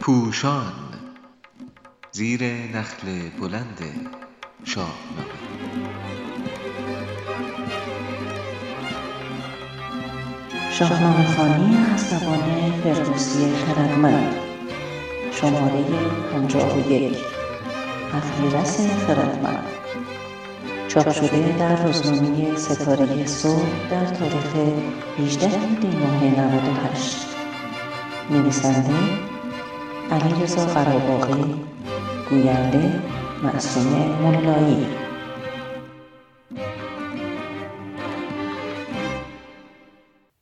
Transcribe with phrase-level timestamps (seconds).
[0.00, 0.72] پوشان
[2.12, 3.78] زیر نخل بلند
[4.64, 5.42] شاهنامه
[10.70, 14.34] شاهنامه خوانی از زبان فردوسی خردمند
[15.32, 15.84] شماره
[16.32, 17.18] پنجاه و یک
[18.14, 19.81] اخیرس خردمند.
[20.92, 24.56] چاپ شده در روزنامه ستاره صبح در تاریخ
[25.18, 27.26] 18 دی ماه 98
[28.30, 28.94] نویسنده
[30.10, 31.54] علیرضا قراباغی
[32.30, 33.00] گوینده
[33.42, 34.86] معصومه مولایی.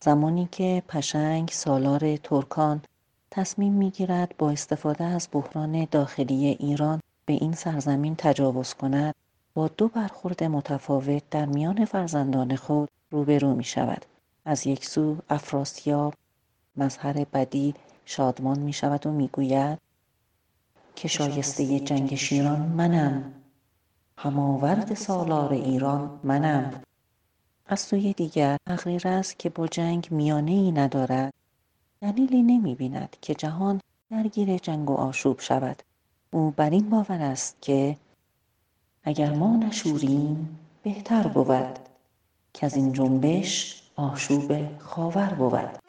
[0.00, 2.82] زمانی که پشنگ سالار ترکان
[3.30, 9.14] تصمیم می‌گیرد با استفاده از بحران داخلی ایران به این سرزمین تجاوز کند
[9.54, 14.04] با دو برخورد متفاوت در میان فرزندان خود روبرو می شود.
[14.44, 16.14] از یک سو افراسیاب
[16.76, 19.78] مظهر بدی شادمان می شود و می گوید
[20.96, 23.32] که شایسته جنگ شیران منم.
[24.18, 26.82] هماورد سالار ایران منم.
[27.66, 28.56] از سوی دیگر
[29.04, 31.34] است که با جنگ میانه ای ندارد.
[32.00, 35.82] دلیلی نمی بیند که جهان درگیر جنگ و آشوب شود.
[36.30, 37.96] او بر این باور است که
[39.04, 41.78] اگر ما نشوریم بهتر بود
[42.54, 45.83] که از این جنبش آشوب خاور بود.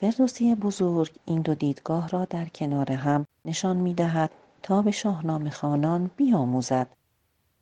[0.00, 4.30] فردوسی بزرگ این دو دیدگاه را در کنار هم نشان می دهد
[4.62, 6.86] تا به شاهنامه خانان بیاموزد.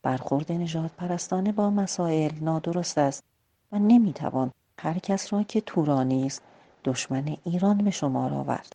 [0.02, 3.24] برخورد نجات پرستانه با مسائل نادرست است
[3.72, 6.42] و نمی توان هر کس را که تورانی است
[6.84, 8.72] دشمن ایران به شمار آورد.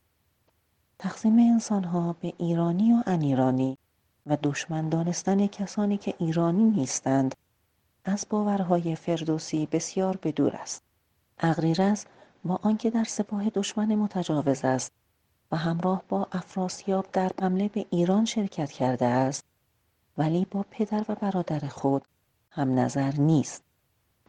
[0.99, 3.77] تقسیم انسان ها به ایرانی و انیرانی
[4.27, 7.35] و دشمن دانستن کسانی که ایرانی نیستند
[8.05, 10.83] از باورهای فردوسی بسیار بدور است.
[11.39, 12.05] اغریرث
[12.45, 14.91] با آنکه در سپاه دشمن متجاوز است
[15.51, 19.43] و همراه با افراسیاب در حمله به ایران شرکت کرده است
[20.17, 22.05] ولی با پدر و برادر خود
[22.49, 23.63] هم نظر نیست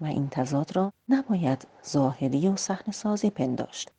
[0.01, 3.91] و این تضاد را نباید ظاهری و صحنه سازی پنداشت.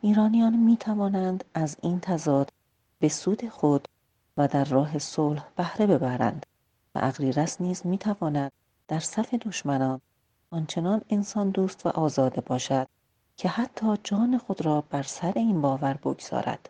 [0.00, 2.52] ایرانیان می توانند از این تضاد
[2.98, 3.88] به سود خود
[4.36, 6.46] و در راه صلح بهره ببرند
[6.94, 8.52] و اغریرث نیز می تواند
[8.88, 10.00] در صف دشمنان
[10.50, 12.88] آنچنان انسان دوست و آزاده باشد
[13.36, 16.68] که حتی جان خود را بر سر این باور بگذارد.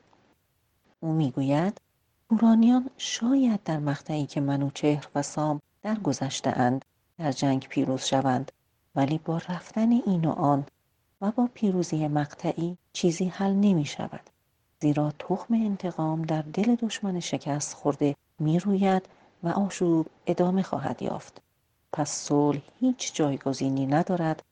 [1.00, 1.80] او می‌گوید
[2.28, 6.84] تورانیان شاید در مقطعی که منوچهر و سام درگذشته اند
[7.18, 8.52] در جنگ پیروز شوند
[8.94, 10.66] ولی با رفتن این و آن
[11.20, 14.30] و با پیروزی مقطعی چیزی حل نمی شود
[14.80, 19.08] زیرا تخم انتقام در دل دشمن شکست خورده می روید
[19.42, 21.42] و آشوب ادامه خواهد یافت.
[21.92, 24.42] پس صلح هیچ جایگزینی ندارد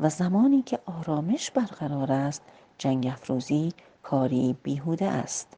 [0.00, 2.42] و زمانی که آرامش برقرار است
[2.78, 3.72] جنگ افروزی
[4.02, 5.56] کاری بیهوده است.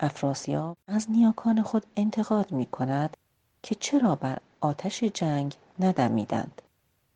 [0.00, 3.16] افراسیاب از نیاکان خود انتقاد می کند
[3.62, 6.62] که چرا بر آتش جنگ ندمیدند.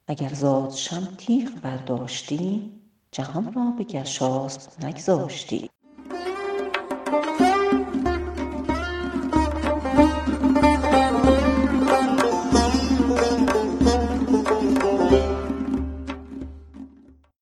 [0.06, 2.72] اگر زادشم تیغ برداشتی
[3.14, 5.70] جهان را به گشاسب نگذاشتی.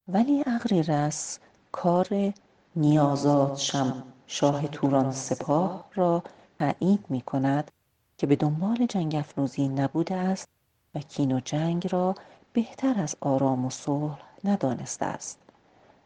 [0.08, 1.38] ولی اغریرث
[1.72, 2.32] کار
[2.76, 6.22] نیازادشم شاه توران سپاه را
[6.58, 7.70] تایید می کند
[8.18, 10.48] که به دنبال جنگ افروزی نبوده است
[10.94, 12.14] و کین و جنگ را
[12.52, 15.49] بهتر از آرام و صلح ندانسته است.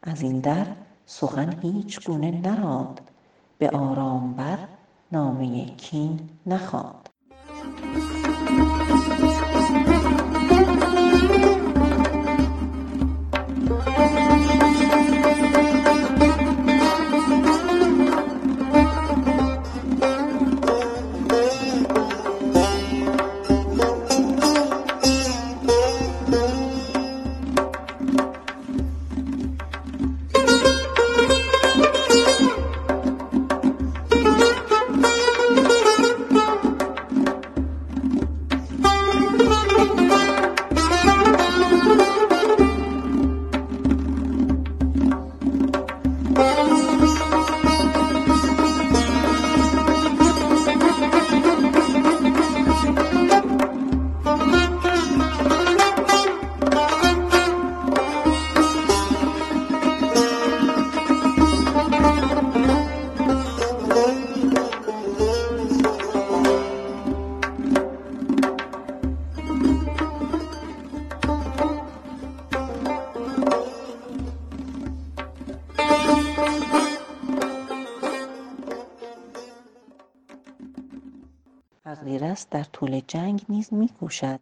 [0.06, 0.67] از این در
[1.06, 3.01] سخن هیچ گونه نراند.
[3.59, 4.59] به آرام بر
[5.12, 7.09] نامه کین نخواند.
[81.94, 84.41] اغریرث در طول جنگ نیز میکوشد.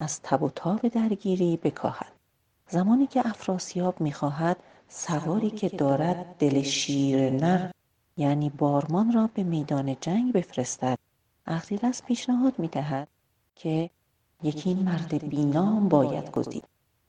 [0.00, 2.12] از تب و تاب درگیری بکاهد.
[2.68, 4.56] زمانی که افراسیاب می‌خواهد
[4.88, 7.70] سواری که دارد دل شیر نر
[8.16, 10.98] یعنی بارمان را به میدان جنگ بفرستد.
[11.46, 13.08] اغریرث پیشنهاد می‌دهد
[13.56, 13.90] که
[14.42, 16.64] یکی مرد بینام باید گزید.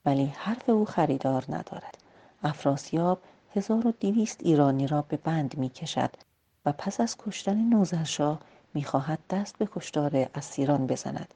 [0.06, 1.97] ولی حرف او خریدار ندارد.
[2.44, 3.21] افراسیاب
[3.56, 6.12] هزار و دویست ایرانی را به بند می‌کشد
[6.65, 8.39] و پس از کشتن نوذرشاه
[8.75, 11.33] می‌خواهد دست به کشتار اسیران بزند.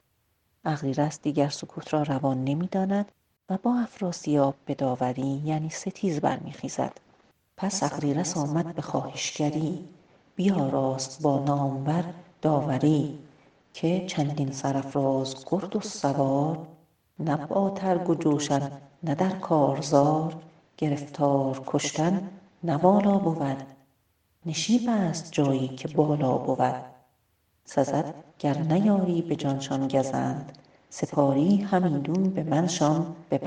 [0.64, 3.12] اغریرث دیگر سکوت را روان نمی‌داند
[3.50, 6.92] و با افراسیاب به داوری یعنی ستیز برمیخیزد.
[7.56, 9.88] پس اغریرث آمد به خواهشگری.
[10.36, 12.04] بیاراست با نامور
[12.42, 13.18] داوری
[13.74, 16.66] که چندین سرافراز گرد و سوار
[17.18, 18.72] نه با ترگ و جوشن
[19.02, 20.34] نه در کارزار.
[20.76, 22.30] گرفتار کشتن
[22.64, 23.62] نه والا بود.
[24.46, 26.99] نشیب است جایی که بالا بود.
[27.72, 30.52] سزد گر نیاری به جانشان گزند.
[30.88, 33.38] سپاری همیدون به منشان به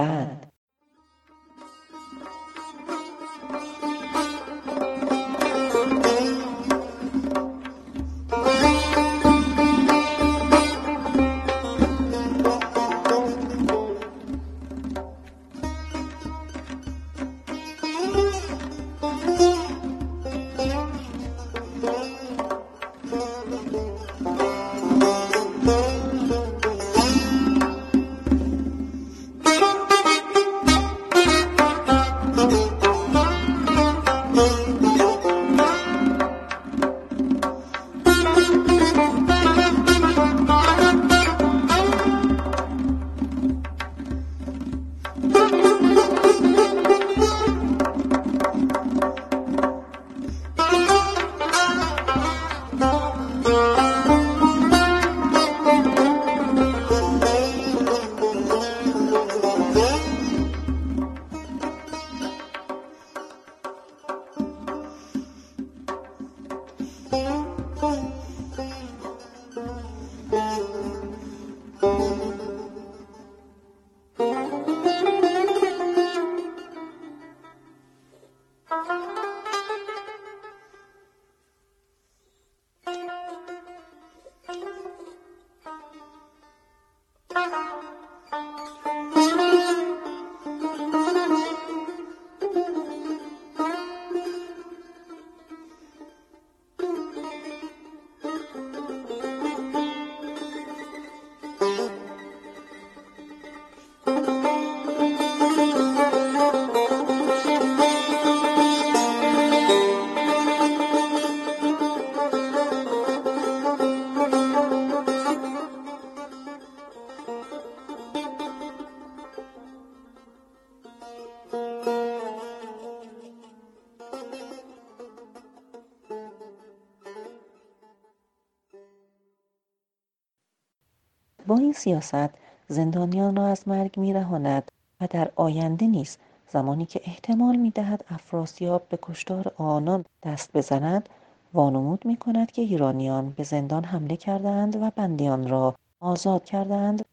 [131.58, 132.30] این سیاست
[132.68, 136.18] زندانیان را از مرگ میرهاند و در آینده نیز
[136.50, 141.10] زمانی که احتمال می‌دهد افراسیاب به کشتار آنان دست بزند
[141.54, 147.06] وانمود می کند که ایرانیان به زندان حمله کردند و بندیان را آزاد کردند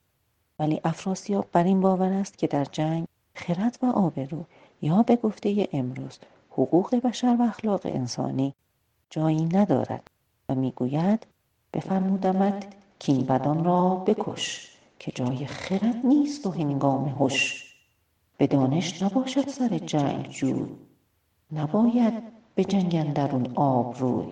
[0.58, 4.44] ولی افراسیاب بر این باور است که در جنگ خرد و آبرو
[4.82, 6.18] یا به گفته امروز
[6.50, 8.54] حقوق بشر و اخلاق انسانی
[9.10, 10.10] جایی ندارد
[10.48, 11.26] و می‌گوید
[11.72, 17.66] بفرمودمت کین بدان را بکش که جای خرد نیست و هنگام هش.
[18.36, 20.66] به دانش نباشد سر جنگ جوی
[21.52, 22.22] نباید
[22.54, 24.26] به جنگ اندرون آب روی.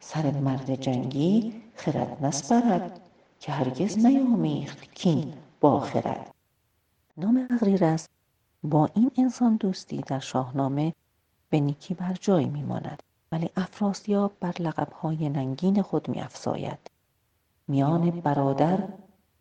[0.00, 3.00] سر مرد جنگی خرد نسپرد
[3.40, 6.34] که هرگز نیامیخت کین با خرد.
[7.16, 8.08] نام اغریرث
[8.62, 10.94] با این انسان دوستی در شاهنامه
[11.50, 16.93] به نیکی بر جای میماند ولی افراسیاب بر لقبهای ننگین خود میافزاید.
[17.68, 18.88] میان برادر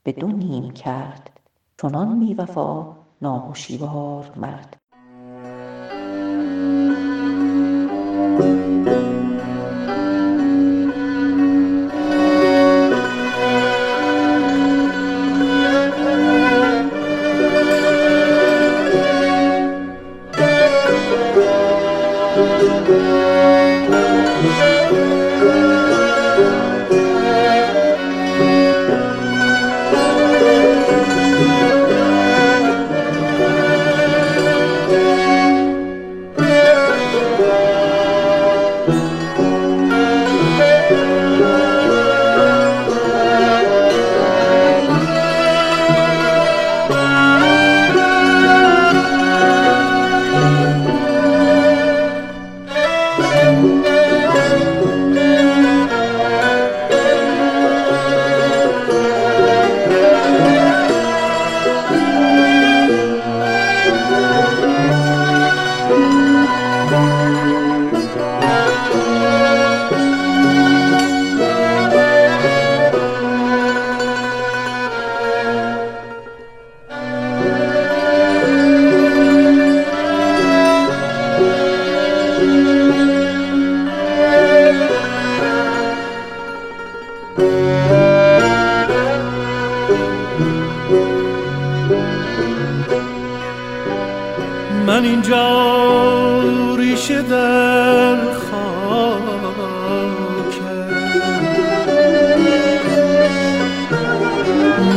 [0.03, 1.39] به دو نیم کرد.
[1.81, 4.82] چنان بیوفا ناهشیوار مرد.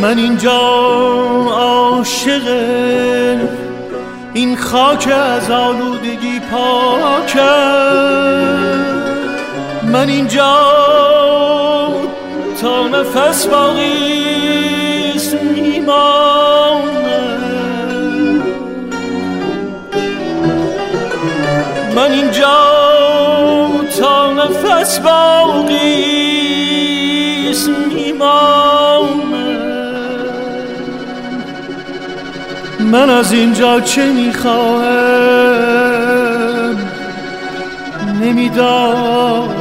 [0.02, 0.61] من اینجا
[1.50, 2.46] عاشق
[4.35, 7.46] این خاک از آلودگی پاکم
[9.82, 10.56] من اینجا
[12.61, 16.45] تا نفس باقیست میمانم
[21.96, 22.56] من اینجا
[23.98, 25.70] تا نفس باقیست
[27.68, 29.16] میمانم.
[32.80, 34.76] من از اینجا چه می‌خواهم؟
[38.22, 39.55] نمی‌دانم.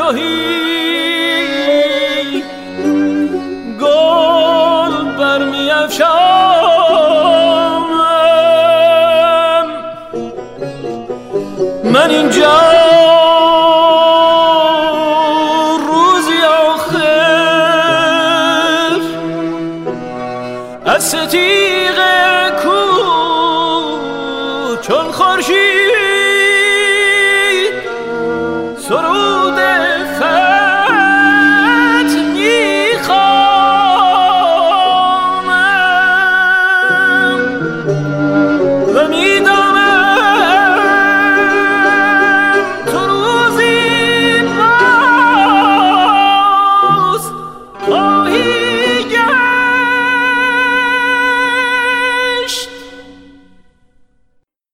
[0.00, 0.79] শহীদ